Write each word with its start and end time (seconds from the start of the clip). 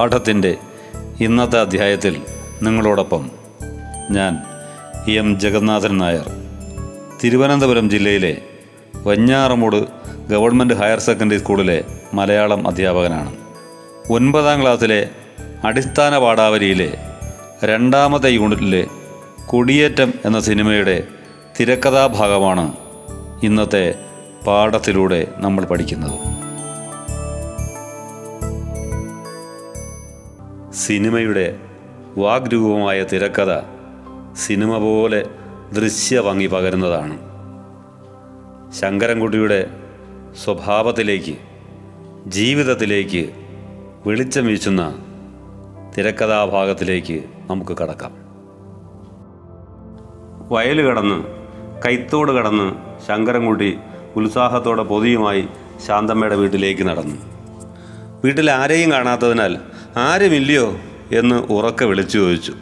പാഠത്തിന്റെ 0.00 0.56
ഇന്നത്തെ 1.20 1.60
അധ്യായത്തിൽ 1.60 2.22
നിങ്ങളോടൊപ്പം 2.62 3.30
ഞാൻ 4.10 4.38
എം 5.10 5.40
ജഗന്നാഥൻ 5.40 5.98
നായർ. 5.98 6.30
തിരുവനന്തപുരം 7.24 7.90
ജില്ലയിലെ 7.90 8.36
വഞ്ഞാറമൂട് 9.06 9.84
ഗവൺമെന്റ് 10.30 10.74
ഹയർ 10.74 10.98
സെക്കൻഡറി 10.98 11.38
സ്കൂളിലെ 11.38 11.84
മലയാളം 12.14 12.68
അധ്യാപകനാണ്. 12.68 13.36
ഒൻപതാം 14.10 14.62
ക്ലാസ്സിലെ 14.62 15.10
അടിസ്ഥാന 15.64 16.18
പാഠാവലിയിലെ 16.18 16.98
രണ്ടാമത്തെ 17.64 18.28
യൂണിറ്റിലെ 18.28 18.86
കൊടിയേറ്റം 19.46 20.14
എന്ന 20.24 20.40
സിനിമയുടെ 20.40 21.02
തിരക്കഥാഭാഗമാണ് 21.60 22.72
ഇന്നത്തെ 23.42 23.94
പാഠത്തിലൂടെ 24.46 25.26
നമ്മൾ 25.36 25.64
പഠിക്കുന്നത്. 25.64 26.29
സിനിമയുടെ 30.80 31.46
വാഗ്രൂപമായ 32.18 33.04
തിരക്കഥ 33.04 33.52
സിനിമ 34.36 34.78
പോലെ 34.78 35.20
ദൃശ്യഭംഗി 35.72 36.46
പകരുന്നതാണ്. 36.46 37.16
ശങ്കരൻകുട്ടിയുടെ 38.72 39.60
സ്വഭാവത്തിലേക്ക് 40.44 41.34
ജീവിതത്തിലേക്ക് 42.26 43.22
വെളിച്ചം 44.06 44.46
വീശുന്ന 44.46 44.82
തിരക്കഥാഭാഗത്തിലേക്ക് 45.98 47.18
നമുക്ക് 47.50 47.76
കടക്കാം. 47.82 48.12
വയൽ 50.52 50.80
കടന്ന് 50.82 51.18
കൈത്തോട് 51.86 52.32
കടന്ന് 52.32 52.68
ശങ്കരൻകുട്ടി 53.08 53.78
ഉത്സാഹത്തോടെ 54.16 54.82
പൊതിയുമായി 54.82 55.48
ശാന്തമ്മയുടെ 55.86 56.36
വീട്ടിലേക്ക് 56.36 56.82
നടന്നു. 56.82 57.16
വീട്ടിൽ 58.24 58.50
ആരെയും 58.50 58.92
കാണാത്തതിനാൽ 58.92 59.52
ആരുമില്ലയോ 59.96 60.78
എന്ന് 61.12 61.36
ഉറക്കെ 61.36 61.84
വിളിച്ചു 61.84 62.18
ചോദിച്ചു. 62.18 62.54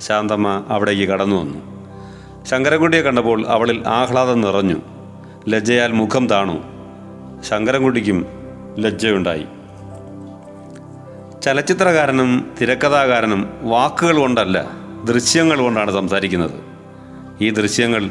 ശാന്തമ്മ 0.00 0.64
അവിടേക്ക് 0.68 1.12
കടന്നു 1.12 1.36
വന്നു. 1.36 1.80
ശങ്കരൻകുട്ടിയെ 2.44 3.02
കണ്ടപ്പോൾ 3.02 3.46
അവളിൽ 3.46 3.88
ആഹ്ലാദം 3.88 4.40
നിറഞ്ഞു. 4.40 4.76
ലജ്ജയാൽ 5.48 5.92
മുഖം 5.92 6.26
താണു. 6.26 6.62
ശങ്കരൻകുട്ടിക്കും 7.42 8.26
ലജ്ജയുണ്ടായി. 8.78 9.44
ചലച്ചിത്രകാരനും 11.42 12.52
തിരക്കഥാകാരനും 12.60 13.50
വാക്കുകൾ 13.62 14.18
കൊണ്ടല്ല 14.18 14.70
ദൃശ്യങ്ങൾ 15.04 15.60
കൊണ്ടാണ് 15.60 15.90
സംസാരിക്കുന്നത്. 15.90 16.60
ഈ 17.40 17.50
ദൃശ്യങ്ങൾ 17.50 18.10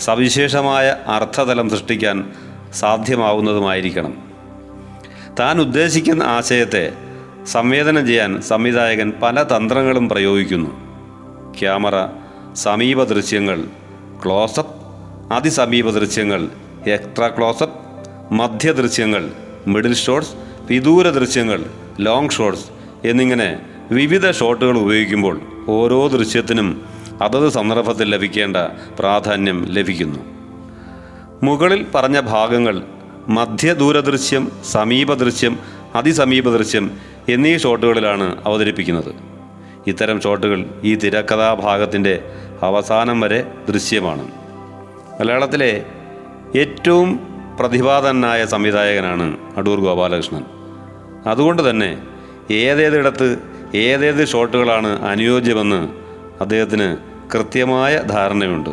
സവിശേഷമായ 0.00 0.96
അർത്ഥതലം 1.06 1.70
സൃഷ്ടിക്കാൻ 1.70 2.32
സാധ്യമാവുന്നതുമായിരിക്കണം. 2.74 4.14
താൻ 5.40 5.60
ഉദ്ദേശിക്കുന്ന 5.60 6.22
ആശയത്തെ 6.22 6.92
സംവേദനം 7.54 8.04
ചെയ്യാൻ 8.06 8.32
സംവിധായകൻ 8.42 9.08
പല 9.22 9.42
തന്ത്രങ്ങളും 9.42 10.08
പ്രയോഗിക്കുന്നു. 10.08 10.70
ക്യാമറ 11.58 11.96
സമീപ 12.54 13.04
ദൃശ്യങ്ങൾ 13.04 13.58
ക്ലോസപ്പ് 14.24 14.74
അതിസമീപ 15.32 15.90
ദൃശ്യങ്ങൾ 15.90 16.40
എക്സ്ട്രാ 16.86 17.28
ക്ലോസപ്പ് 17.28 17.78
മധ്യ 18.34 18.72
ദൃശ്യങ്ങൾ 18.72 19.22
മിഡിൽ 19.66 19.94
ഷോട്ട്സ് 19.94 20.34
വിദൂര 20.70 21.08
ദൃശ്യങ്ങൾ 21.08 21.60
ലോങ് 22.00 22.30
ഷോട്ട്സ് 22.30 22.66
എന്നിങ്ങനെ 23.04 23.48
വിവിധ 23.90 24.30
ഷോട്ടുകൾ 24.30 24.76
ഉപയോഗിക്കുമ്പോൾ 24.78 25.36
ഓരോ 25.68 26.00
ദൃശ്യത്തിനും 26.08 26.68
അതത് 27.22 27.48
സന്ദർഭത്തിൽ 27.48 28.06
ലഭിക്കേണ്ട 28.14 28.56
പ്രാധാന്യം 28.98 29.58
ലഭിക്കുന്നു. 29.76 30.20
മുകളിൽ 31.46 31.82
പറഞ്ഞ 31.94 32.20
ഭാഗങ്ങൾ 32.34 32.76
മധ്യദൂരദൃശ്യം 33.28 34.44
സമീപ 34.64 35.14
ദൃശ്യം 35.14 35.54
അതിസമീപ 35.94 36.56
ദൃശ്യം 36.56 36.90
എന്നീ 37.28 37.58
ഷോട്ടുകളിലാണ് 37.58 38.44
അവതരിപ്പിക്കുന്നത്. 38.44 39.14
ഇത്തരം 39.86 40.20
ഷോട്ടുകൾ 40.20 40.64
ഈ 40.84 40.94
തിരക്കഥാഭാഗത്തിന്റെ 40.94 42.24
അവസാനം 42.62 43.20
വരെ 43.20 43.52
ദൃശ്യമാണ്. 43.68 44.28
മലയാളത്തിലെ 45.20 45.84
ഏറ്റവും 46.56 47.20
പ്രതിഭാതനായ 47.60 48.46
സംവിധായകനാണ് 48.46 49.36
അടൂർ 49.56 49.80
ഗോപാലകൃഷ്ണൻ. 49.80 50.44
അതുകൊണ്ട് 51.26 51.70
തന്നെ 51.70 51.98
ഏതേതിടത്ത് 52.50 53.38
ഏതേത് 53.74 54.28
ഷോട്ടുകളാണ് 54.28 55.02
അനുയോജ്യമെന്ന് 55.02 55.88
അദ്ദേഹത്തിന് 56.40 56.96
കൃത്യമായ 57.34 57.98
ധാരണയുണ്ട്. 57.98 58.70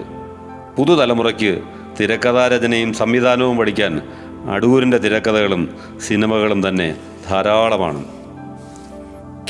പുതുതലമുറയ്ക്ക് 0.78 1.62
തിരക്കഥാരചനയും 2.00 2.94
സംവിധാനവും 2.94 3.58
പഠിക്കാൻ 3.58 4.02
അടൂരിന്റെ 4.48 4.98
തിരക്കഥകളും 4.98 5.70
സിനിമകളും 6.08 6.70
തന്നെ 6.70 6.96
ധാരാളമാണ്. 7.30 8.06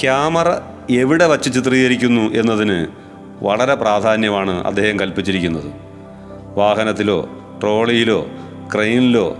ക്യാമറ 0.02 0.50
എവിടെ 0.90 1.28
വച്ച് 1.28 1.54
ചിത്രീകരിക്കുന്നു 1.54 2.22
എന്നതിന് 2.22 2.88
വളരെ 3.44 3.76
പ്രാധാന്യമാണ് 3.76 4.66
അദ്ദേഹം 4.68 5.00
കൽപ്പിച്ചിരിക്കുന്നത്. 5.00 5.72
വാഹനത്തിലോ 6.56 7.30
ട്രോളിയിലോ 7.62 8.28
ക്രെയിനിലോ 8.74 9.38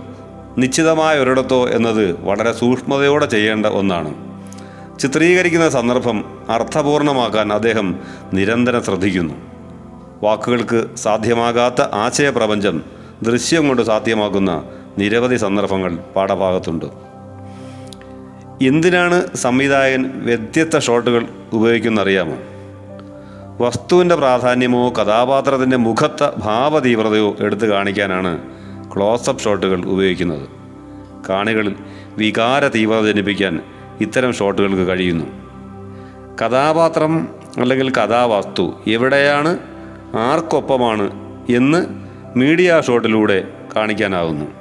നിശ്ചിതമായ 0.58 1.18
ഒരിടത്തോ 1.18 1.66
എന്നത് 1.68 2.20
വളരെ 2.20 2.52
സൂക്ഷ്മതയോടെ 2.52 3.26
ചെയ്യേണ്ട 3.26 3.66
ഒന്നാണ്. 3.66 4.14
ചിത്രീകരിക്കുന്ന 4.98 5.68
സന്ദർഭം 5.68 6.24
അർത്ഥപൂർണമാക്കാൻ 6.48 7.52
അദ്ദേഹം 7.52 7.98
നിരന്തരം 8.32 8.82
ശ്രദ്ധിക്കുന്നു. 8.82 9.34
വാക്കുകൾക്ക് 10.22 10.96
സാധ്യമാകാത്ത 10.96 11.82
ആശയപ്രപഞ്ചം 11.82 12.82
ദൃശ്യം 13.22 13.68
കൊണ്ട് 13.68 13.82
സാധ്യമാക്കുന്ന 13.82 14.64
നിരവധി 14.98 15.36
സന്ദർഭങ്ങൾ 15.36 15.96
പാഠഭാഗത്തുണ്ട്. 16.16 16.86
എന്തിനാണ് 18.62 19.36
സംവിധായകൻ 19.36 20.10
വ്യത്യസ്ത 20.14 20.78
ഷോട്ടുകൾ 20.78 21.26
ഉപയോഗിക്കുന്നറിയാമോ? 21.52 22.36
വസ്തുവിന്റെ 23.60 24.14
പ്രാധാന്യമോ 24.14 24.90
കഥാപാത്രത്തിന്റെ 24.90 25.76
മുഖത്ത 25.76 26.30
ഭാവതീവ്രതയോ 26.38 27.36
എടുത്തു 27.40 27.66
കാണിക്കാനാണ് 27.66 28.38
ക്ലോസപ്പ് 28.94 29.42
ഷോട്ടുകൾ 29.42 29.84
ഉപയോഗിക്കുന്നത്. 29.84 30.48
കാണികളിൽ 31.28 31.74
വികാര 32.16 32.68
തീവ്രത 32.68 33.06
ജനിപ്പിക്കാൻ 33.06 33.60
ഇത്തരം 34.00 34.32
ഷോട്ടുകൾക്ക് 34.32 34.88
കഴിയുന്നു. 34.88 35.24
കഥാപാത്രം 36.42 37.28
അല്ലെങ്കിൽ 37.56 37.90
കഥാവസ്തു 37.90 38.74
എവിടെയാണ് 38.86 39.58
ആർക്കൊപ്പമാണ് 40.18 41.10
എന്ന് 41.56 41.86
മീഡിയ 42.38 42.82
ഷോട്ടിലൂടെ 42.86 43.44
കാണിക്കാനാകുന്നു 43.76 44.57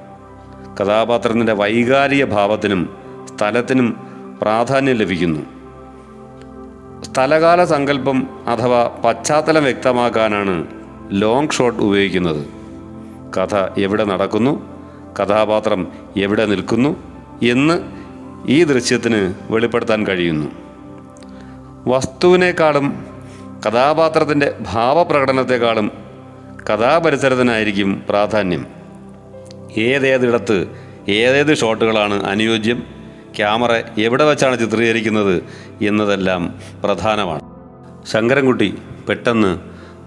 കഥാപാത്രത്തിന്റെ 0.82 1.54
വൈകാരിക 1.54 2.26
ഭാവത്തിനും 2.26 2.98
സ്ഥലത്തിനും 3.26 4.08
പ്രാധാന്യം 4.42 4.96
ലഭിക്കുന്നു. 4.96 5.40
സ്ഥലകാല 7.04 7.66
സങ്കല്പം 7.66 8.28
അഥവാ 8.48 8.92
പശ്ചാത്തലം 9.06 9.64
വ്യക്തമാക്കാനാണ് 9.64 10.68
ലോങ് 11.12 11.50
ഷോട്ട് 11.50 11.84
ഉപയോഗിക്കുന്നത്. 11.84 12.46
കഥ 13.38 13.56
എവിടെ 13.78 14.04
നടക്കുന്നു 14.04 14.78
കഥാപാത്രം 15.20 15.88
എവിടെ 16.18 16.46
നിൽക്കുന്നു 16.46 16.96
എന്ന് 17.44 17.82
ഈ 18.48 18.64
ദൃശ്യത്തിന് 18.64 19.34
വെളിപ്പെടുത്താൻ 19.52 20.08
കഴിയുന്നു. 20.08 20.48
വസ്തുവിനേക്കാളും 21.88 23.06
കഥാപാത്രത്തിന്റെ 23.68 24.56
ഭാവപ്രകടനത്തെക്കാളും 24.62 25.92
കഥാപരിസരത്തിനായിരിക്കും 26.70 28.04
പ്രാധാന്യം. 28.10 28.77
ഏതേതിടത്ത് 29.78 30.68
ഏതേത് 31.10 31.58
ഷോട്ടുകളാണ് 31.58 32.24
അനുയോജ്യം? 32.24 32.84
ക്യാമറ 33.38 33.82
എവിടെ 33.98 34.24
വെച്ചാണ് 34.24 34.60
ചിത്രീകരിക്കുന്നത് 34.60 35.44
എന്നതെല്ലാം 35.84 36.56
പ്രധാനമാണ്. 36.84 37.42
ശങ്കരൻകുട്ടി 38.08 38.78
പെട്ടെന്ന് 39.10 39.60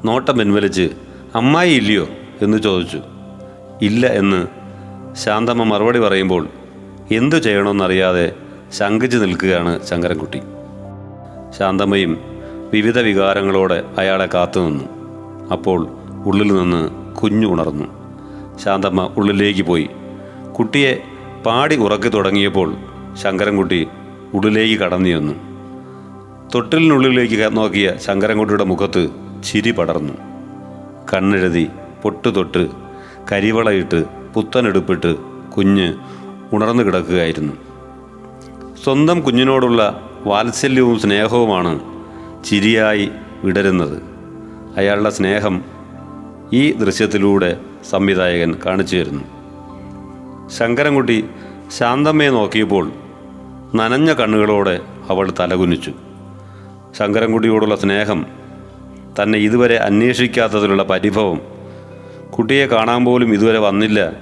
നോട്ടം 0.04 0.38
പിൻവലിച്ച് 0.38 0.90
അമ്മായി 1.34 1.74
ഇല്ലയോ? 1.74 2.08
എന്ന് 2.42 2.58
ചോദിച്ചു. 2.58 3.00
ഇല്ല 3.82 4.06
എന്ന് 4.06 4.46
ശാന്തമ്മ 5.14 5.62
മറുപടി 5.62 5.98
പറയുമ്പോൾ 5.98 6.48
എന്തു 7.12 7.36
ചെയ്യണമെന്നറിയാതെ 7.36 8.32
ശങ്കിച്ചു 8.72 9.18
നിൽക്കുകയാണ് 9.18 9.86
ശങ്കരൻകുട്ടി. 9.86 10.40
ശാന്തമ്മയും 11.58 12.20
വിവിധ 12.72 12.98
വികാരങ്ങളോടെ 12.98 13.84
അയാളെ 13.98 14.28
കാത്തുനിന്നു. 14.34 14.84
അപ്പോൾ 15.52 15.88
ഉള്ളിൽ 16.26 16.52
നിന്ന് 16.52 16.90
കുഞ്ഞു 17.14 17.46
ഉണർന്നു 17.46 17.99
ശാന്തമ്മ 18.60 19.10
ഉള്ളിലേക്ക് 19.16 19.62
പോയി. 19.62 19.88
കുട്ടിയെ 20.58 21.02
പാടി 21.46 21.76
ഉറക്കി 21.76 22.08
തുടങ്ങിയപ്പോൾ 22.08 22.76
ശങ്കരൻകുട്ടി 23.14 23.88
ഉള്ളിലേക്ക് 24.34 24.80
കടന്നു 24.80 25.08
ചെന്നു. 25.08 25.32
തൊട്ടിലിനുള്ളിലേക്ക് 26.54 27.56
നോക്കിയ 27.56 27.92
ശങ്കരൻകുട്ടിയുടെ 27.96 28.64
മുഖത്ത് 28.64 29.08
ചിരി 29.44 29.70
പടർന്നു. 29.70 30.12
കണ്ണെഴുതി 31.12 31.68
പൊട്ട് 32.02 32.36
തൊട്ട് 32.36 32.68
കരിവളയിട്ട് 33.32 34.04
പുത്തനെടുപ്പിട്ട് 34.34 35.16
കുഞ്ഞ് 35.50 35.94
ഉണർന്നു 36.52 36.82
കിടക്കുകയായിരുന്നു. 36.82 37.52
സ്വന്തം 38.84 39.20
കുഞ്ഞിനോടുള്ള 39.20 40.10
വാത്സല്യവും 40.26 40.98
സ്നേഹവുമാണ് 40.98 41.80
ചിരിയായി 42.44 43.10
വിടരുന്നത്. 43.44 44.02
അയാളുടെ 44.76 45.10
സ്നേഹം 45.10 45.64
ഈ 46.54 46.72
ദൃശ്യത്തിലൂടെ 46.72 47.60
സംവിധായകൻ 47.90 48.54
കാണിച്ചു 48.66 48.96
തരുന്നു 48.96 49.24
ശങ്കരൻകുട്ടി 50.48 51.24
ശാന്തമ്മയെ 51.78 52.30
നോക്കിയപ്പോൾ 52.30 52.92
നനഞ്ഞ 53.74 54.12
കണ്ണുകളോടെ 54.12 54.80
അവൾ 55.10 55.32
തലകുനിച്ചു. 55.40 55.92
ശങ്കരൻകുട്ടിയോടുള്ള 56.98 57.76
സ്നേഹം 57.76 58.26
തന്നെ 59.22 59.38
ഇതുവരെ 59.38 59.76
അന്വേഷിക്കാത്തതിലുള്ള 59.76 60.82
പരിഭവം 60.82 61.40
കുട്ടിയെ 62.30 62.66
കാണാൻ 62.66 63.04
പോലും 63.04 63.34
ഇതുവരെ 63.34 63.58
വന്നില്ല 63.58 64.12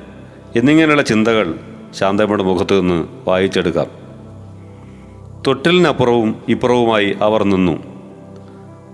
എന്നിങ്ങനെയുള്ള 0.56 1.02
ചിന്തകൾ 1.02 1.54
ശാന്തമ്മയുടെ 1.94 2.42
മുഖത്തു 2.42 2.74
നിന്ന് 2.74 3.28
വായിച്ചെടുക്കാം. 3.28 3.86
തൊട്ടിലിനപ്പുറവും 5.46 6.36
ഇപ്പുറവുമായി 6.48 7.16
അവർ 7.22 7.42
നിന്നു. 7.42 7.84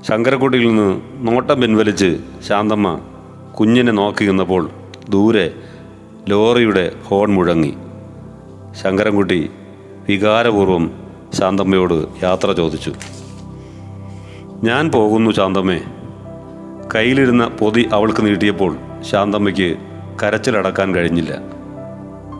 ശങ്കരക്കുട്ടിയിൽ 0.08 0.69
നിന്ന് 0.69 1.00
നോട്ടം 1.14 1.60
പിൻവലിച്ച് 1.60 2.19
ശാന്തമ്മ 2.48 3.00
കുഞ്ഞിനെ 3.60 3.92
നോക്കി 3.92 4.24
നിന്നപ്പോൾ 4.24 4.70
ദൂരെ 5.08 5.54
ലോറിയുടെ 6.28 6.92
ഹോൺ 7.04 7.30
മുഴങ്ങി. 7.30 7.74
ശങ്കരൻകുട്ടി 8.82 9.50
വികാരപൂർവം 10.08 10.90
ശാന്തമ്മയോട് 11.34 12.06
യാത്ര 12.22 12.52
ചോദിച്ചു. 12.52 12.92
ഞാൻ 14.64 14.90
പോകുന്നു 14.90 15.30
ശാന്തമ്മേ. 15.30 15.80
കയ്യിലിരുന്ന 16.94 17.46
പൊതി 17.46 17.88
അവൾക്ക് 17.92 18.26
നീട്ടിയപ്പോൾ 18.26 18.76
ശാന്തമ്മയ്ക്ക് 19.00 19.76
കരച്ചിലടക്കാൻ 20.22 20.94
കഴിഞ്ഞില്ല. 20.94 21.38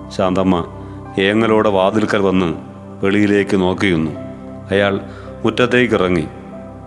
ശാന്തമ്മ 0.09 0.65
ഏങ്ങലോടെ 1.19 1.69
വാതിൽക്കൽ 1.69 2.19
വന്ന് 2.19 2.55
വെളിയിലേക്ക് 3.05 3.57
നോക്കിയിരുന്നു. 3.57 4.11
അയാൾ 4.71 5.01
മുറ്റത്തേക്ക് 5.45 5.95
ഇറങ്ങി. 5.95 6.27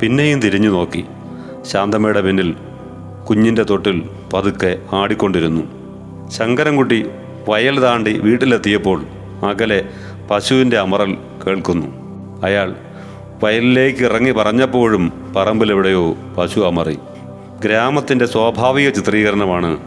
പിന്നെയും 0.02 0.42
തിരിഞ്ഞു 0.42 0.70
നോക്കി. 0.70 1.06
ശാന്തമ്മയുടെ 1.62 2.22
പിന്നിൽ 2.22 2.56
കുഞ്ഞിന്റെ 3.30 3.64
തൊട്ടിൽ 3.64 4.10
പതുക്കെ 4.34 4.80
ആടിക്കൊണ്ടിരുന്നു. 4.94 5.62
ശങ്കരൻകുട്ടി 6.30 7.10
വയൽ 7.50 7.80
താണ്ടി 7.80 8.20
വീട്ടിലെത്തിയപ്പോൾ 8.20 9.04
അകലെ 9.50 9.86
പശുവിന്റെ 10.32 10.78
അമറൽ 10.78 11.18
കേൾക്കുന്നു. 11.48 11.86
അയാൾ 12.44 12.76
വയലിലേക്ക് 13.44 14.04
ഇറങ്ങി 14.04 14.32
പറഞ്ഞപ്പോഴും 14.32 15.34
പറമ്പിലെവിടെയോ 15.36 16.16
പശു 16.38 16.60
അമറി. 16.60 16.98
ഗ്രാമത്തിന്റെ 17.66 18.26
സ്വാഭാവിക 18.26 18.90
ചിത്രീകരണമാണ് 18.90 19.78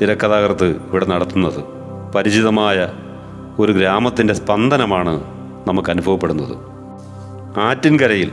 തിരക്കഥാകൃത്ത് 0.00 0.64
ഇവിടെ 0.64 1.06
നടത്തുന്നത്. 1.06 1.64
പരിചിതമായ 2.14 2.88
ഒരു 3.58 3.72
ഗ്രാമത്തിന്റെ 3.72 4.34
സ്പന്ദനമാണ് 4.34 5.24
നമുക്ക് 5.68 5.90
അനുഭവപ്പെടുന്നത്. 5.90 6.56
ആറ്റിൻകരയിൽ 7.60 8.32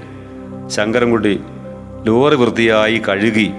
ശങ്കരൻകുട്ടി 0.68 1.40
ലോറി 2.04 2.36
വൃത്തിയായി 2.36 3.02
കഴുകി 3.10 3.52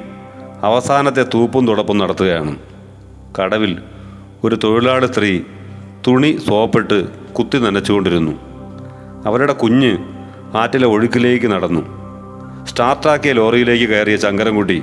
അവസാനത്തെ 0.65 1.23
തൂപ്പും 1.35 1.67
തുടപ്പും 1.67 1.99
നടത്തുകയാണ്. 1.99 2.57
കടവിൽ 3.39 3.79
ഒരു 4.45 4.59
തൊഴിലാളി 4.65 5.07
സ്ത്രീ 5.07 5.41
തുണി 6.07 6.37
സോപ്പിട്ട് 6.49 7.09
കുത്തി 7.33 7.59
നനച്ചുകൊണ്ടിരുന്നു. 7.59 8.33
അവരുടെ 9.27 9.53
കുഞ്ഞ് 9.53 9.99
ആറ്റിലെ 10.57 10.87
ഒഴുക്കിലേക്ക് 10.87 11.47
നടന്നു. 11.47 11.81
സ്റ്റാർട്ടാക്കിയ 12.65 13.33
ലോറിയിലേക്ക് 13.33 13.85
കയറിയ 13.85 14.17
ശങ്കരൻകുട്ടി 14.17 14.83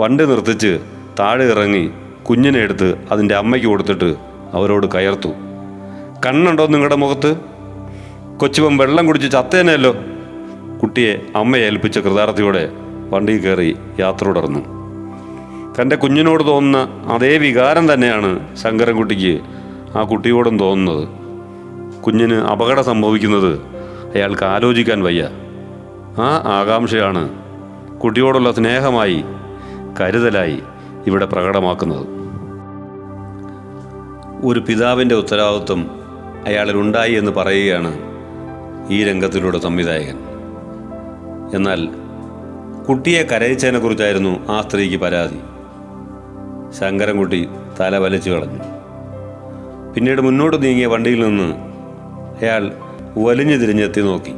വണ്ടി 0.00 0.24
നിർത്തിച്ച് 0.24 0.78
താഴെ 1.18 1.44
ഇറങ്ങി 1.44 1.90
കുഞ്ഞിനെ 2.22 2.58
എടുത്ത് 2.58 2.94
അതിന്റെ 3.12 3.34
അമ്മയ്ക്ക് 3.34 3.68
കൊടുത്തിട്ട് 3.68 4.14
അവരോട് 4.52 4.86
കയർത്തു. 4.86 5.28
കണ്ണുണ്ടോ 6.26 6.66
നിങ്ങളുടെ 6.66 6.94
മുഖത്ത്? 6.94 7.36
കൊച്ചുവൻ 8.36 8.76
വെള്ളം 8.76 9.06
കുടിച്ച് 9.06 9.32
ചത്തേനെയല്ലോ 9.32 9.94
കുട്ടിയെ 10.82 11.22
അമ്മയെ 11.36 11.62
ഏൽപ്പിച്ച 11.62 11.98
കൃതാർത്ഥിയോടെ 11.98 12.70
വണ്ടിയിൽ 13.08 13.40
കയറി 13.42 13.76
യാത്ര 14.00 14.24
തുടർന്നു. 14.24 14.77
തന്റെ 15.80 15.96
കുഞ്ഞിനോട് 15.96 16.44
തോന്നുന്ന 16.44 17.12
അതേ 17.12 17.36
വികാരം 17.36 17.92
തന്നെയാണ് 17.92 18.56
ശങ്കരൻകുട്ടിക്ക് 18.56 19.40
ആ 19.98 20.02
കുട്ടിയോടും 20.02 20.58
തോന്നുന്നത്. 20.58 21.08
കുഞ്ഞിന് 22.00 22.34
അപകടം 22.34 22.84
സംഭവിക്കുന്നത് 22.84 23.58
അയാൾക്ക് 24.14 24.44
ആലോചിക്കാൻ 24.44 25.02
വയ്യ. 25.02 25.28
ആ 26.20 26.42
ആകാംക്ഷയാണ് 26.46 27.28
കുട്ടിയോടുള്ള 27.98 28.52
സ്നേഹമായി 28.52 29.24
കരുതലായി 30.00 30.58
ഇവിടെ 31.06 31.26
പ്രകടമാക്കുന്നത്. 31.26 32.06
ഒരു 34.44 34.60
പിതാവിന്റെ 34.60 35.14
ഉത്തരവാദിത്വം 35.14 35.90
അയാളിലുണ്ടായി 36.46 37.12
എന്ന് 37.12 37.30
പറയുകയാണ് 37.30 37.98
ഈ 38.90 39.04
രംഗത്തിലൂടെ 39.04 39.58
സംവിധായകൻ. 39.58 40.18
എന്നാൽ 41.54 41.88
കുട്ടിയെ 42.88 43.22
കരയിച്ചതിനെക്കുറിച്ചായിരുന്നു 43.22 44.52
ആ 44.52 44.60
സ്ത്രീക്ക് 44.60 44.96
പരാതി. 44.96 45.38
ശങ്കരൻകുട്ടി 46.72 47.48
തല 47.80 47.98
വലിച്ചു 47.98 48.30
കളഞ്ഞു. 48.30 48.58
പിന്നീട് 49.94 50.20
മുന്നോട്ട് 50.20 50.62
നീങ്ങിയ 50.62 50.86
വണ്ടിയിൽ 50.86 51.20
നിന്ന് 51.20 51.54
അയാൾ 52.44 52.72
വലിഞ്ഞു 53.18 53.56
തിരിഞ്ഞെത്തി 53.56 54.00
നോക്കി. 54.00 54.32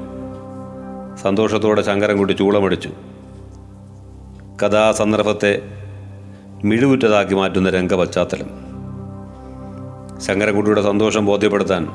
സന്തോഷത്തോടെ 1.23 1.82
ശങ്കരൻകുട്ടി 1.82 2.32
ചൂളമടിച്ചു. 2.32 2.91
കഥാസന്ദർഭത്തെ 4.62 5.62
മിഴിവുറ്റതാക്കി 6.65 7.35
മാറ്റുന്ന 7.35 7.71
രംഗപശ്ചാത്തലം 7.71 8.50
ശങ്കരൻകുട്ടിയുടെ 10.21 10.82
സന്തോഷം 10.82 11.27
ബോധ്യപ്പെടുത്താൻ 11.27 11.88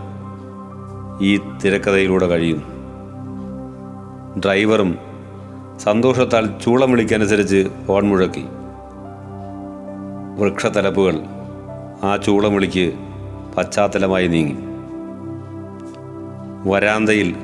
ഈ 1.22 1.40
തിരക്കഥയിലൂടെ 1.66 2.28
കഴിയും. 2.28 2.64
ഡ്രൈവറും 4.40 4.98
സന്തോഷത്താൽ 5.78 6.50
ചൂളം 6.66 6.92
വിളിക്കനുസരിച്ച് 6.92 7.68
ഹോൺ 7.88 8.04
മുഴക്കി. 8.04 8.46
വൃക്ഷത്തലപ്പുകൾ 10.36 11.20
ആ 12.04 12.18
ചൂളം 12.18 12.54
വിളിക്ക് 12.54 12.94
പശ്ചാത്തലമായി 13.58 14.28
നീങ്ങി. 14.28 14.56
വരാന്തയിൽ 16.70 17.36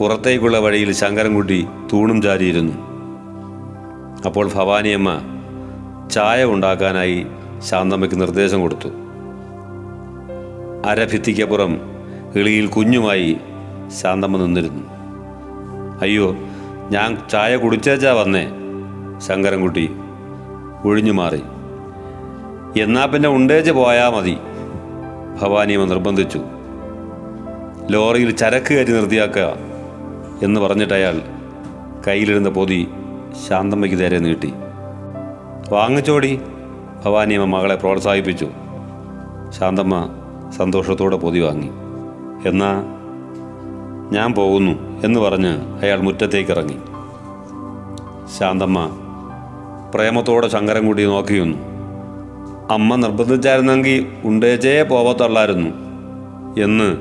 പുറത്തേക്കുള്ള 0.00 0.58
വഴിയിൽ 0.58 0.92
ശങ്കരൻകുട്ടി 0.92 1.66
തൂണും 1.92 2.22
ചാരിയിരുന്നു. 2.22 2.72
അപ്പോൾ 4.26 4.50
ഭവാനിയമ്മ 4.54 5.20
ചായ 6.10 6.44
ഉണ്ടാക്കാനായി 6.44 7.26
ശാന്തമ്മയ്ക്ക് 7.58 8.20
നിർദ്ദേശം 8.20 8.60
കൊടുത്തു. 8.60 8.88
അരഭിത്തിക്കപ്പുറം 10.86 11.80
എളിയിൽ 12.36 12.66
കുഞ്ഞുമായി 12.66 13.36
ശാന്തമ്മ 14.02 14.36
നിന്നിരുന്നു. 14.36 14.82
അയ്യോ 16.02 16.36
ഞാൻ 16.90 17.18
ചായ 17.30 17.56
കുടിച്ചേച്ചാ 17.56 18.12
വന്നേ 18.12 18.48
ശങ്കരൻകുട്ടി 19.18 19.90
ഒഴിഞ്ഞു 20.84 21.12
മാറി 21.12 21.42
എന്നാ 22.76 23.06
പിന്നെ 23.06 23.28
ഉണ്ടേച്ച് 23.28 23.70
പോയാൽ 23.70 24.10
മതി. 24.10 24.38
ഭവാനിയമ്മ 25.42 25.86
നിർബന്ധിച്ചു. 25.86 26.40
ലോറിയിൽ 27.90 28.30
ചരക്ക് 28.30 28.74
കയറ്റി 28.74 28.90
നിർത്തിയാക്കുക 28.90 29.56
എന്ന് 30.42 30.60
പറഞ്ഞിട്ട് 30.60 30.94
അയാൾ 30.94 31.20
കയ്യിലിരുന്ന 32.08 32.48
പൊതി 32.48 32.88
ശാന്തമ്മയ്ക്ക് 33.48 34.00
നേരെ 34.00 34.18
നീട്ടി. 34.18 34.52
വാങ്ങിച്ചോടി 35.72 36.40
ഭവാനിയമ്മ 37.04 37.56
മകളെ 37.56 37.74
പ്രോത്സാഹിപ്പിച്ചു. 37.74 38.48
ശാന്തമ്മ 39.50 40.08
സന്തോഷത്തോടെ 40.56 41.16
പൊതി 41.16 41.38
വാങ്ങി. 41.38 41.70
എന്നാ 42.48 42.84
ഞാൻ 44.12 44.34
പോകുന്നു 44.34 45.00
എന്ന് 45.04 45.20
പറഞ്ഞ് 45.20 45.58
അയാൾ 45.82 46.00
മുറ്റത്തേക്ക് 46.00 46.50
ഇറങ്ങി 46.50 46.78
ശാന്തമ്മ 48.38 48.90
പ്രേമത്തോടെ 49.94 50.48
ശങ്കരൻകുട്ടി 50.48 51.04
നോക്കിയുന്നു. 51.04 51.71
അമ്മ 52.72 52.96
നിർബന്ധിച്ചായിരുന്നെങ്കിൽ 52.96 54.12
ഉണ്ടേച്ചേ 54.24 54.82
പോവത്തുള്ളായിരുന്നു 54.82 55.70
എന്ന് 56.60 56.96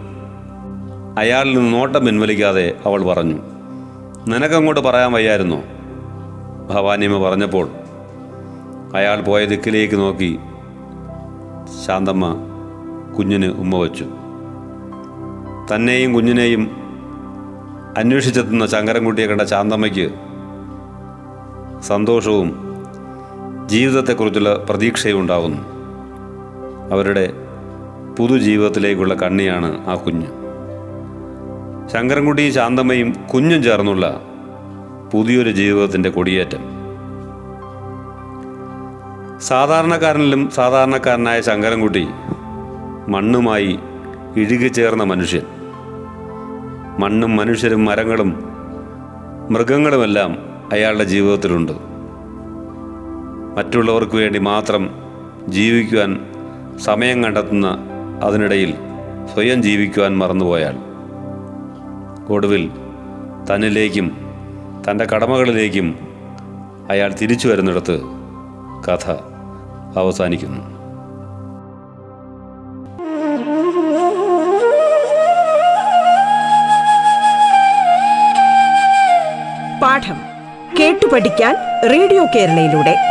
അയാളിൽ 1.19 1.57
നിന്ന് 1.57 1.73
നോട്ടം 1.73 2.05
പിൻവലിക്കാതെ 2.05 2.77
അവൾ 2.85 3.03
പറഞ്ഞു. 3.03 3.35
നിനക്കങ്ങോട്ട് 4.27 4.81
പറയാൻ 4.81 5.11
വയ്യായിരുന്നോ? 5.11 5.63
ഭവാനിയമ്മ 6.71 7.29
പറഞ്ഞപ്പോൾ 7.29 7.69
അയാൾ 8.95 9.21
പോയ 9.21 9.45
ദിക്കിലേക്ക് 9.45 9.95
നോക്കി. 9.95 10.39
ശാന്തമ്മ 11.87 12.35
കുഞ്ഞിന് 13.17 13.45
ഉമ്മ 13.45 13.77
വച്ചു. 13.77 14.05
തന്നെയും 15.75 16.13
കുഞ്ഞിനെയും 16.13 16.71
അന്വേഷിച്ചെത്തുന്ന 17.97 18.65
ശങ്കരൻകുട്ടിയെ 18.65 19.27
കണ്ട 19.27 19.41
ശാന്തമ്മയ്ക്ക് 19.41 20.09
സന്തോഷവും 21.81 22.70
ജീവിതത്തെക്കുറിച്ചുള്ള 23.71 24.65
പ്രതീക്ഷയും 24.69 25.19
ഉണ്ടാകുന്നു 25.19 25.57
അവരുടെ 26.91 27.33
പുതുജീവിതത്തിലേക്കുള്ള 28.19 29.13
കണ്ണിയാണ് 29.13 29.87
ആ 29.87 29.95
കുഞ്ഞ്. 29.95 30.27
ശങ്കരൻകുട്ടി 31.93 32.49
ശാന്തമ്മയും 32.49 33.15
കുഞ്ഞും 33.33 33.63
ചേർന്നുള്ള 33.63 34.21
പുതിയൊരു 35.13 35.51
ജീവിതത്തിന്റെ 35.51 36.09
കൊടിയേറ്റം. 36.09 36.59
സാധാരണക്കാരനിലും 39.39 40.49
സാധാരണക്കാരനായ 40.49 41.41
ശങ്കരൻകുട്ടി 41.41 42.07
മണ്ണുമായി 43.07 43.79
ഇഴുകിച്ചേർന്ന 44.35 45.03
മനുഷ്യൻ. 45.03 45.41
മണ്ണും 46.99 47.35
മനുഷ്യരും 47.35 47.85
മരങ്ങളും 47.85 48.43
മൃഗങ്ങളുമെല്ലാം 49.49 50.37
അയാളുടെ 50.71 51.03
ജീവിതത്തിലുണ്ട്. 51.03 51.90
മറ്റുള്ളവർക്ക് 53.57 54.15
വേണ്ടി 54.15 54.39
മാത്രം 54.39 54.89
ജീവിക്കുവാൻ 55.47 56.19
സമയം 56.79 57.23
കണ്ടെത്തുന്ന 57.23 57.77
അതിനിടയിൽ 58.23 58.73
സ്വയം 59.33 59.63
ജീവിക്കുവാൻ 59.63 60.17
മറന്നുപോയാൽ 60.17 60.75
ഒടുവിൽ 62.29 62.71
തന്നിലേക്കും 63.49 64.17
തന്റെ 64.89 65.05
കടമകളിലേക്കും 65.05 65.99
അയാൾ 66.89 67.13
തിരിച്ചു 67.21 67.47
വരുന്നിടത്ത് 67.47 68.01
കഥ 68.87 69.11
അവസാനിക്കുന്നു. 69.99 70.61
പാഠം 79.79 80.17
കേട്ടു 80.79 81.07
പഠിക്കാൻ 81.13 81.55
റേഡിയോ 81.91 82.25
കേരളയിലൂടെ. 82.35 83.10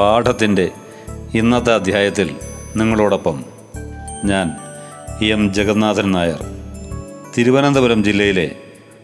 പാഠത്തിന്റെ 0.00 0.70
ഇന്നത്തെ 1.34 1.74
അധ്യായത്തിൽ 1.74 2.36
നിങ്ങളോടൊപ്പം 2.76 3.44
ഞാൻ 4.24 4.56
എം 5.24 5.54
ജഗന്നാഥൻ 5.54 6.12
നായർ. 6.12 6.44
തിരുവനന്തപുരം 7.38 8.04
ജില്ലയിലെ 8.04 8.56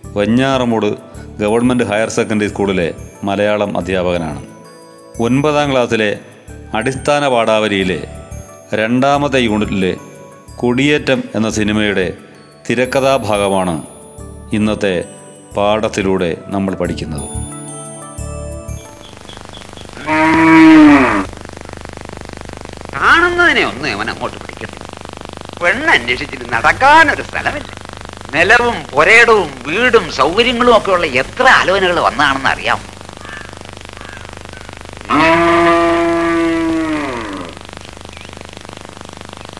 വഞ്ഞാറമൂട് 0.06 0.94
ഗവൺമെന്റ് 1.40 1.84
ഹയർ 1.84 2.08
സെക്കൻഡറി 2.08 2.48
സ്കൂളിലെ 2.48 2.94
മലയാളം 3.24 3.78
അധ്യാപകനാണ്. 3.78 4.46
ഒൻപതാം 5.20 5.72
ക്ലാസ്സിലെ 5.72 6.18
അടിസ്ഥാന 6.74 7.28
പാഠാവലിയിലെ 7.28 8.08
രണ്ടാമത്തെ 8.74 9.38
യൂണിറ്റിലെ 9.38 9.96
കൊടിയേറ്റം 10.56 11.22
എന്ന 11.34 11.50
സിനിമയുടെ 11.50 12.14
തിരക്കഥാഭാഗമാണ് 12.70 13.82
ഇന്നത്തെ 14.52 15.04
പാഠത്തിലൂടെ 15.56 16.36
നമ്മൾ 16.46 16.74
പഠിക്കുന്നത്. 16.74 17.45
കാണുന്നതിനെ 22.96 23.62
ഒന്നും 23.68 23.88
അവൻ 23.92 24.08
അങ്ങോട്ട് 24.12 24.36
പിടിക്കത്തില്ല 24.42 24.84
പെണ്ണന്വേഷിച്ചിട്ട് 25.60 26.46
നടക്കാനൊരു 26.54 27.24
സ്ഥലമില്ല. 27.28 27.70
നിലവും 28.32 28.76
പുരയിടവും 28.92 29.50
വീടും 29.66 30.04
സൗകര്യങ്ങളും 30.18 30.74
ഒക്കെ 30.78 30.90
ഉള്ള 30.96 31.06
എത്ര 31.22 31.46
ആലോചനകൾ 31.58 31.98
വന്നാണെന്ന് 32.06 32.50
അറിയാം 32.52 32.80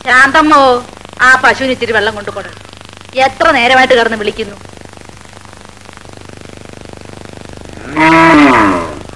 ശാന്തമ്മോ 0.07 0.63
ആ 1.21 1.31
പശുവിന് 1.43 1.75
ഇച്ചിരി 1.75 1.93
വെള്ളം 1.97 2.15
കൊണ്ടുപോകണം 2.17 2.55
എത്ര 3.19 3.47
നേരമായിട്ട് 3.57 3.95
കിടന്ന് 3.95 4.19
വിളിക്കുന്നു? 4.23 4.57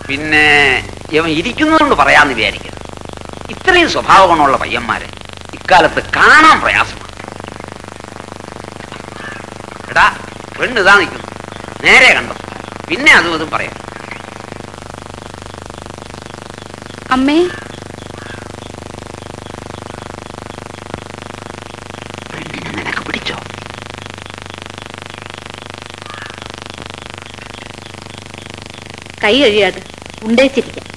പിന്നെ 0.09 0.47
ഇവൻ 1.13 1.29
ഇരിക്കുന്നതുകൊണ്ട് 1.39 1.95
പറയാന്ന് 2.01 2.35
വിചാരിക്കരുത് 2.35 2.70
ഇത്രയും 3.51 3.91
സ്വഭാവ 3.91 4.27
ഗുണമുള്ള 4.27 4.57
പയ്യന്മാരെ 4.57 5.09
ഇക്കാലത്ത് 5.55 6.11
കാണാൻ 6.17 6.61
പ്രയാസമാണ്. 6.61 7.09
എടാ 9.91 10.07
പെണ്ണ് 10.61 10.81
ഇതാ 10.81 10.99
നിൽക്കുന്നു. 10.99 11.27
നേരെ 11.83 12.15
കണ്ടു? 12.15 12.35
പിന്നെ 12.89 13.13
അതും 13.13 13.35
ഇതും 13.35 13.51
പറയാം. 13.51 13.77
അമ്മേ. 17.11 17.39
പെണ്ണിനെ 22.33 22.71
നിനക്ക് 22.71 23.03
പിടിച്ചോ? 23.07 23.37
കൈ 29.25 29.43
കഴിയാതെ 29.43 29.83
ഉണ്ടേച്ചിരിക്കാം. 30.23 30.90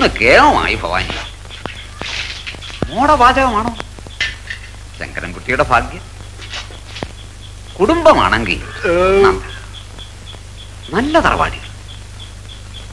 ഊണ് 0.00 0.08
കേളമായി 0.20 0.74
ഭവാനി. 0.82 1.14
മോടെ 2.90 3.14
പാചകമാണോ 3.22 3.72
ശങ്കരൻകുട്ടിയുടെ 4.98 5.64
ഭാഗ്യം. 5.72 6.04
കുടുംബമാണെങ്കിൽ. 7.78 8.60
നല്ല 10.94 11.14
തറവാടി. 11.26 11.60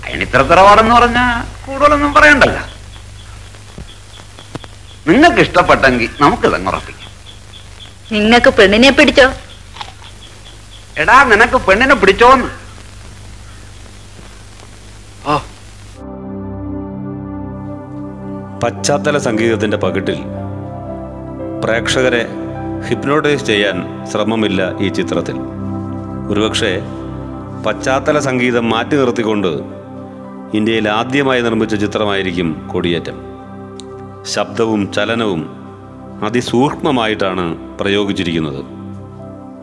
അയണിത്ര 0.05 0.41
തറവാടെന്ന് 0.51 0.93
പറഞ്ഞാ 0.97 1.23
കൂടുതലൊന്നും 1.67 2.11
പറയണ്ടല്ല. 2.17 2.59
നിങ്ങൾക്ക് 5.07 5.41
ഇഷ്ടപ്പെട്ടെങ്കിൽ 5.47 6.11
നമുക്ക് 6.25 6.47
ഉറപ്പിക്കാം. 6.73 7.11
നിങ്ങൾക്ക് 8.15 8.53
പെണ്ണിനെ 8.59 8.91
പിടിച്ചോ? 8.99 9.29
എടാ 11.03 11.17
നിനക്ക് 11.33 11.57
പെണ്ണിനെ 11.69 11.95
പിടിച്ചോന്ന്. 12.03 12.49
പശ്ചാത്തല 18.63 19.17
സംഗീതത്തിന്റെ 19.17 19.77
പകിട്ടിൽ 19.77 20.17
പ്രേക്ഷകരെ 21.63 22.29
ഹിപ്നോട്ടൈസ് 22.89 23.45
ചെയ്യാൻ 23.45 24.05
ശ്രമമില്ല 24.11 24.77
ഈ 24.79 24.87
ചിത്രത്തിൽ. 24.87 25.35
ഒരുപക്ഷെ 26.29 26.81
പശ്ചാത്തല 27.65 28.19
സംഗീതം 28.19 28.69
മാറ്റി 28.69 28.95
നിർത്തിക്കൊണ്ട് 28.95 29.47
ഇന്ത്യയിൽ 30.53 30.89
ആദ്യമായി 30.89 31.41
നിർമ്മിച്ച 31.41 31.75
ചിത്രമായിരിക്കും 31.75 32.69
കൊടിയേറ്റം. 32.73 33.13
ശബ്ദവും 34.25 34.91
ചലനവും 34.91 35.49
അതിസൂക്ഷ്മമായിട്ടാണ് 36.25 37.77
പ്രയോഗിച്ചിരിക്കുന്നത്. 37.79 38.65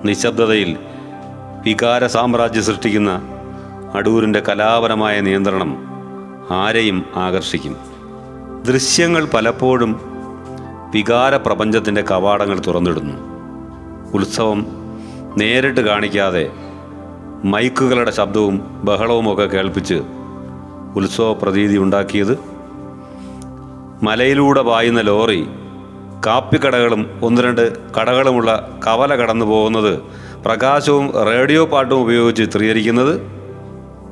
നിശബ്ദതയിൽ 0.04 0.76
വികാര 1.66 2.06
സാമ്രാജ്യം 2.06 2.64
സൃഷ്ടിക്കുന്ന 2.64 3.22
അടൂരിന്റെ 3.94 4.40
കലാപരമായ 4.40 5.20
നിയന്ത്രണം 5.20 5.76
ആരെയും 6.50 7.04
ആകർഷിക്കും. 7.16 7.93
ദൃശ്യങ്ങൾ 8.66 9.25
പലപ്പോഴും 9.25 10.00
വികാര 10.94 11.37
പ്രപഞ്ചത്തിന്റെ 11.37 12.02
കവാടങ്ങൾ 12.11 12.59
തുറന്നിടുന്നു. 12.59 13.16
ഉത്സവം 14.14 14.66
നേരിട്ട് 15.37 15.80
കാണിക്കാതെ 15.80 16.50
മൈക്കുകളുടെ 17.44 18.11
ശബ്ദവും 18.11 18.61
ബഹളവും 18.85 19.33
ഒക്കെ 19.33 19.42
കേൾപ്പിച്ച് 19.42 19.94
ഉത്സവ 20.97 21.33
പ്രതീതി 21.33 21.76
ഉണ്ടാക്കിയത്. 21.76 22.38
മലയിലൂടെ 24.02 24.62
പായുന്ന 24.62 25.00
ലോറി 25.00 25.47
കാപ്പിക്കടകളും 26.26 27.21
ഒന്ന് 27.23 27.42
രണ്ട് 27.42 27.64
കടകളുമുള്ള 27.94 28.80
കവല 28.87 29.14
കടന്നു 29.14 29.47
പോകുന്നത് 29.47 29.92
പ്രകാശവും 30.44 31.12
റേഡിയോ 31.25 31.66
പാട്ടും 31.66 31.97
ഉപയോഗിച്ച് 31.97 32.42
ചിത്രീകരിക്കുന്നത് 32.42 33.14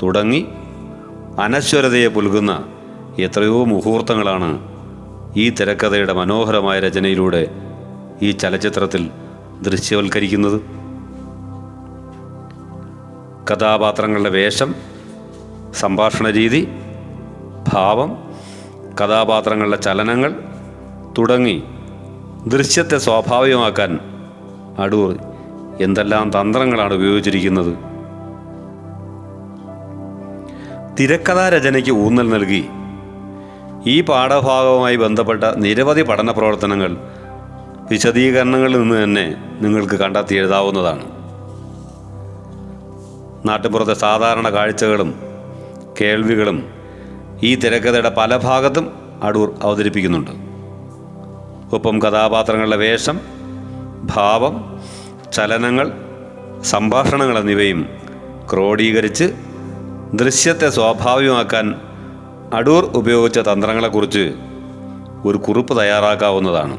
തുടങ്ങി 0.03 0.47
അനശ്വരതയെ 1.41 2.09
പുൽകുന്ന 2.09 2.65
എത്രയോ 3.19 3.64
മുഹൂർത്തങ്ങളാണ് 3.64 4.59
ഈ 5.37 5.50
തിരക്കഥയുടെ 5.50 6.12
മനോഹരമായ 6.12 6.81
രചനയിലൂടെ 6.81 7.49
ഈ 8.23 8.31
ചലച്ചിത്രത്തിൽ 8.31 9.11
ദൃശ്യവൽക്കരിക്കുന്നത്. 9.62 10.61
കഥാപാത്രങ്ങളുടെ 13.50 14.28
വേഷം 14.28 14.75
സംഭാഷണ 15.73 16.31
രീതി 16.31 16.69
ഭാവം 17.73 18.16
കഥാപാത്രങ്ങളുടെ 19.00 19.76
ചലനങ്ങൾ 19.76 20.35
തുടങ്ങി 21.19 21.62
ദൃശ്യത്തെ 22.47 22.99
സ്വാഭാവികമാക്കാൻ 22.99 23.99
അടൂർ 24.78 25.19
എന്തെല്ലാം 25.81 26.31
തന്ത്രങ്ങളാണ് 26.31 26.95
ഉപയോഗിച്ചിരിക്കുന്നത്. 26.95 27.76
തിരക്കഥാ 31.00 31.49
രചനയ്ക്ക് 31.49 31.90
ഊന്നൽ 31.90 32.28
നൽകി 32.28 32.64
ഈ 33.87 34.01
പാഠഭാഗവുമായി 34.01 34.97
ബന്ധപ്പെട്ട 34.97 35.45
നിരവധി 35.45 36.03
പഠന 36.03 36.31
പ്രവർത്തനങ്ങൾ 36.31 36.97
വിശദീകരണങ്ങളിൽ 37.91 38.79
നിന്ന് 38.79 39.05
തന്നെ 39.05 39.37
നിങ്ങൾക്ക് 39.61 39.95
കണ്ടെത്തി 39.95 40.35
എഴുതാവുന്നതാണ്. 40.35 41.05
നാട്ടുപുറത്തെ 43.49 43.95
സാധാരണ 43.95 44.49
കാഴ്ചകളും 44.55 45.15
കേൾവികളും 46.01 46.69
ഈ 47.43 47.55
തിരക്കഥയുടെ 47.55 48.15
പല 48.17 48.37
ഭാഗത്തും 48.37 48.93
അടൂർ 49.23 49.55
അവതരിപ്പിക്കുന്നുണ്ട്. 49.62 50.31
ഒപ്പം 51.75 52.03
കഥാപാത്രങ്ങളുടെ 52.03 52.77
വേഷം 52.77 53.21
ഭാവം 54.05 54.81
ചലനങ്ങൾ 55.33 55.93
സംഭാഷണങ്ങൾ 56.62 57.39
എന്നിവയും 57.39 57.89
ക്രോഡീകരിച്ച് 58.53 59.33
ദൃശ്യത്തെ 60.15 60.71
സ്വാഭാവികമാക്കാൻ 60.71 61.81
അടൂർ 62.53 62.85
ഉപയോഗിച്ച 62.85 63.39
തന്ത്രങ്ങളെക്കുറിച്ച് 63.39 64.35
ഒരു 65.25 65.39
കുറിപ്പ് 65.39 65.81
തയ്യാറാക്കാവുന്നതാണ്. 65.81 66.77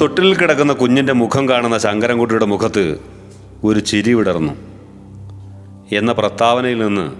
തൊട്ടിൽ 0.00 0.36
കിടക്കുന്ന 0.36 0.72
കുഞ്ഞിന്റെ 0.72 1.12
മുഖം 1.12 1.48
കാണുന്ന 1.48 1.78
ശങ്കരൻകുട്ടിയുടെ 1.78 2.46
മുഖത്ത് 2.46 3.00
ഒരു 3.64 3.80
ചിരി 3.80 4.14
വിടർന്നു. 4.14 4.52
എന്ന 5.92 6.12
പ്രസ്താവനയിൽ 6.12 6.86
നിന്ന് 6.86 7.10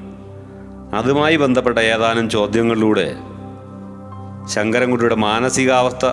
അതുമായി 0.96 1.36
ബന്ധപ്പെട്ട 1.36 1.78
ഏതാനും 1.78 2.30
ചോദ്യങ്ങളിലൂടെ 2.30 3.16
ശങ്കരൻകുട്ടിയുടെ 4.48 5.14
മാനസികാവസ്ഥ 5.14 6.06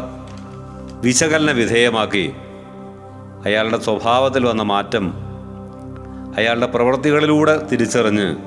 വിശകലന 1.02 1.52
വിധേയമാക്കി 1.52 2.34
അയാളുടെ 3.46 3.80
സ്വഭാവത്തിൽ 3.80 4.46
വന്ന 4.46 4.62
മാറ്റം 4.62 5.14
അയാളുടെ 6.38 6.66
പ്രവൃത്തികളിലൂടെ 6.66 7.68
തിരിച്ചറിഞ്ഞ് 7.68 8.47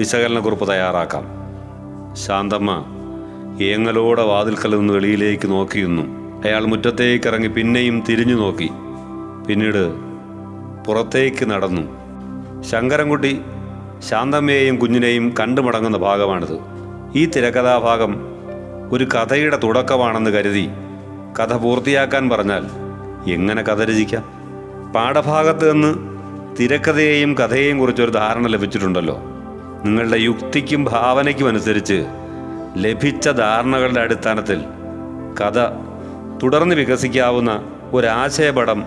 വിശകലനക്കുറിപ്പ് 0.00 0.68
തയ്യാറാക്കാം. 0.68 1.24
ശാന്തമ്മ 2.16 2.84
ഏങ്ങലോടെ 3.62 4.22
വാതിൽക്കൽ 4.22 4.78
നിന്ന് 4.78 4.94
വെളിയിലേക്ക് 4.94 5.50
നോക്കിയിരുന്നു 5.50 6.02
അയാൾ 6.44 6.66
മുറ്റത്തേക്ക് 6.66 7.28
ഇറങ്ങി 7.28 7.48
പിന്നെയും 7.48 8.04
തിരിഞ്ഞു 8.08 8.34
നോക്കി. 8.34 8.70
പിന്നീട് 9.48 9.92
പുറത്തേക്ക് 10.86 11.50
നടന്നു. 11.50 11.82
ശങ്കരൻകുട്ടി 12.62 13.40
ശാന്തമ്മയെയും 14.08 14.76
കുഞ്ഞിനെയും 14.76 15.34
കണ്ടുമടങ്ങുന്ന 15.40 15.98
ഭാഗമാണിത്. 15.98 16.58
ഈ 17.16 17.26
തിരക്കഥാഭാഗം 17.26 18.16
ഒരു 18.92 19.04
കഥയുടെ 19.04 19.56
തുടക്കമാണെന്ന് 19.56 20.30
കരുതി 20.30 20.68
കഥ 21.40 21.52
പൂർത്തിയാക്കാൻ 21.56 22.28
പറഞ്ഞാൽ 22.28 22.64
എങ്ങനെ 23.30 23.62
കഥ 23.62 23.84
രചിക്കാം? 23.84 24.24
പാഠഭാഗത്ത് 24.92 25.72
നിന്ന് 25.72 25.98
തിരക്കഥയെയും 26.60 27.34
കഥയെയും 27.34 27.78
കുറിച്ചൊരു 27.78 28.10
ധാരണ 28.10 28.46
ലഭിച്ചിട്ടുണ്ടല്ലോ. 28.46 29.20
നിങ്ങളുടെ 29.84 30.16
യുക്തിക്കും 30.16 30.84
ഭാവനയ്ക്കും 30.84 31.48
അനുസരിച്ച് 31.48 32.06
ലഭിച്ച 32.76 33.28
ധാരണകളുടെ 33.28 34.00
അടിസ്ഥാനത്തിൽ 34.00 34.60
കഥ 35.40 35.58
തുടർന്ന് 36.42 36.74
വികസിക്കാവുന്ന 36.74 37.64
ഒരാശയപടം 37.92 38.84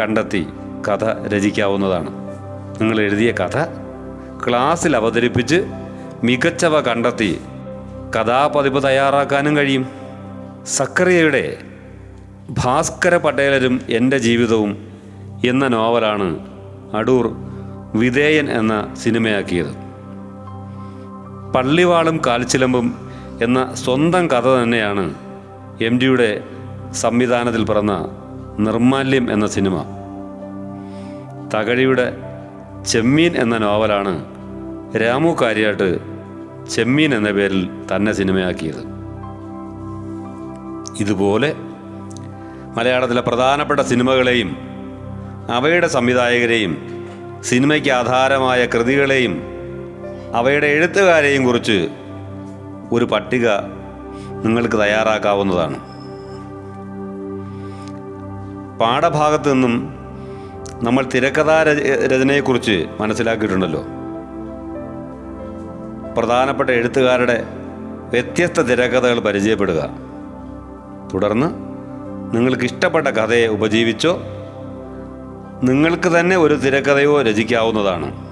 കണ്ടെത്തി 0.00 0.46
കഥ 0.88 1.28
രചിക്കാവുന്നതാണ്. 1.28 2.10
നിങ്ങൾ 2.80 3.00
എഴുതിയ 3.00 3.32
കഥ 3.32 3.64
ക്ലാസ്സിൽ 4.46 4.96
അവതരിപ്പിച്ച് 4.96 5.64
മികച്ചവ 6.24 6.80
കണ്ടെത്തി 6.80 7.40
കഥാപതിപ്പ് 8.16 8.82
തയ്യാറാക്കാനും 8.82 9.56
കഴിയും. 9.56 9.88
സക്കറിയയുടെ 10.66 11.58
ഭാസ്കര 12.50 13.16
പട്ടേലരും 13.16 13.80
എന്റെ 13.88 14.18
ജീവിതവും 14.18 14.92
എന്ന 15.46 15.68
നോവലാണ് 15.68 16.46
അടൂർ 16.94 17.34
വിധേയൻ 17.94 18.50
എന്ന 18.50 18.94
സിനിമയാക്കിയത്. 19.02 19.83
പള്ളിവാളും 21.54 22.20
കാൽച്ചിലമ്പും 22.26 23.10
എന്ന 23.42 23.74
സ്വന്തം 23.74 24.30
കഥ 24.30 24.46
തന്നെയാണ് 24.48 25.14
എം 25.80 25.98
ഡിയുടെ 25.98 26.44
സംവിധാനത്തിൽ 26.92 27.64
പിറന്ന 27.64 28.08
നിർമാല്യം 28.58 29.32
എന്ന 29.32 29.46
സിനിമ. 29.46 29.76
തകഴിയുടെ 31.54 32.16
ചെമ്മീൻ 32.86 33.36
എന്ന 33.36 33.58
നോവലാണ് 33.58 34.24
രാമു 34.96 35.36
കാര്യാട്ട് 35.42 35.98
ചെമ്മീൻ 36.70 37.14
എന്ന 37.14 37.30
പേരിൽ 37.30 37.68
തന്നെ 37.96 38.12
സിനിമയാക്കിയത്. 38.12 38.82
ഇതുപോലെ 41.00 41.54
മലയാളത്തിലെ 42.76 43.20
പ്രധാനപ്പെട്ട 43.20 43.80
സിനിമകളെയും 43.80 44.56
അവയുടെ 45.50 45.86
സംവിധായകരെയും 45.86 46.88
സിനിമയ്ക്ക് 47.42 47.90
ആധാരമായ 47.90 48.66
കൃതികളെയും 48.66 49.53
അവയുടെ 50.34 50.66
എഴുത്തുകാരെയും 50.66 51.44
കുറിച്ച് 51.44 51.88
ഒരു 52.92 53.04
പട്ടിക 53.04 53.48
നിങ്ങൾക്ക് 54.44 54.80
തയ്യാറാക്കാവുന്നതാണ്. 54.80 55.78
പാഠഭാഗത്തു 58.78 59.50
നിന്നും 59.50 59.94
നമ്മൾ 60.82 61.06
തിരക്കഥാ 61.14 61.62
രച- 61.62 62.06
രചനയെക്കുറിച്ച് 62.06 62.86
മനസ്സിലാക്കിയിട്ടുണ്ടല്ലോ. 63.00 63.84
പ്രധാനപ്പെട്ട 66.18 66.70
എഴുത്തുകാരുടെ 66.70 67.44
വ്യത്യസ്ത 68.10 68.60
തിരക്കഥകൾ 68.60 69.20
പരിചയപ്പെടുക. 69.20 69.90
തുടർന്ന് 71.14 71.46
നിങ്ങൾക്ക് 72.36 72.64
ഇഷ്ടപ്പെട്ട 72.64 73.08
കഥയെ 73.08 73.46
ഉപജീവിച്ചോ 73.46 74.20
നിങ്ങൾക്ക് 75.62 76.20
തന്നെ 76.20 76.36
ഒരു 76.36 76.54
തിരക്കഥയോ 76.54 77.22
രചിക്കാവുന്നതാണ്. 77.22 78.23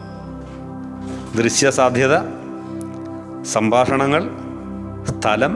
ദൃശ്യസാധ്യത 1.37 2.15
സംഭാഷണങ്ങൾ 3.53 4.23
സ്ഥലം 5.11 5.55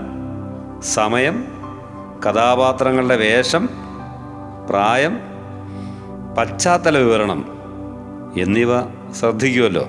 സമയം 0.94 1.36
കഥാപാത്രങ്ങളുടെ 2.24 3.16
വേഷം 3.16 3.64
പ്രായം 4.70 5.14
പശ്ചാത്തല 6.38 6.98
വിവരണം 6.98 7.40
എന്നിവ 8.40 8.70
ശ്രദ്ധിക്കുമല്ലോ 9.18 9.84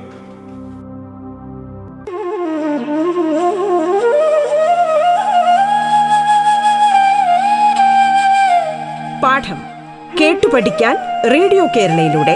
പാഠം 9.24 9.60
കേട്ടു 10.20 10.48
പഠിക്കാൻ 10.48 10.96
റേഡിയോ 11.32 11.66
കേരളയിലൂടെ. 11.66 12.36